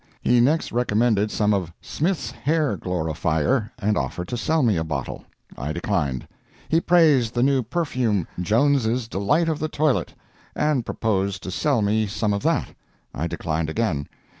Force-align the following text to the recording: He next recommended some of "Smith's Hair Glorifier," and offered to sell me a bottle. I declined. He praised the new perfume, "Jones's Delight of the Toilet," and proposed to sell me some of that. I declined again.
He 0.23 0.39
next 0.39 0.71
recommended 0.71 1.29
some 1.29 1.53
of 1.53 1.71
"Smith's 1.79 2.31
Hair 2.31 2.77
Glorifier," 2.77 3.71
and 3.77 3.95
offered 3.99 4.29
to 4.29 4.35
sell 4.35 4.63
me 4.63 4.75
a 4.75 4.83
bottle. 4.83 5.25
I 5.55 5.73
declined. 5.73 6.27
He 6.67 6.81
praised 6.81 7.35
the 7.35 7.43
new 7.43 7.61
perfume, 7.61 8.27
"Jones's 8.39 9.07
Delight 9.07 9.47
of 9.47 9.59
the 9.59 9.69
Toilet," 9.69 10.15
and 10.55 10.87
proposed 10.87 11.43
to 11.43 11.51
sell 11.51 11.83
me 11.83 12.07
some 12.07 12.33
of 12.33 12.41
that. 12.41 12.69
I 13.13 13.27
declined 13.27 13.69
again. 13.69 14.07